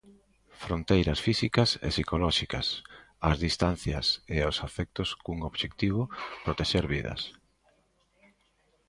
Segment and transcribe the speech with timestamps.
[0.65, 2.67] Fronteiras físicas e psicolóxicas,
[3.29, 6.01] ás distancias e aos afectos, cun obxectivo,
[6.45, 7.21] protexer vidas.